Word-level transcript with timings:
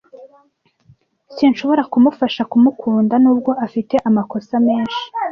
Sinshobora 1.35 1.83
kumufasha 1.91 2.41
kumukunda 2.51 3.15
nubwo 3.23 3.51
afite 3.65 3.95
amakosa 4.09 4.55
menshi. 4.67 5.01